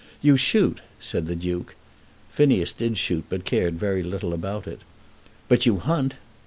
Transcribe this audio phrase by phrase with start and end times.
[0.19, 1.75] "You shoot," said the Duke.
[2.31, 4.81] Phineas did shoot but cared very little about it.
[5.47, 6.15] "But you hunt."